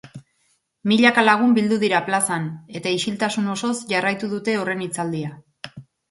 [0.91, 2.47] Milaka lagun bildu dira plazan,
[2.79, 5.31] eta isiltasun osoz jarraitu dute horren hitzaldia.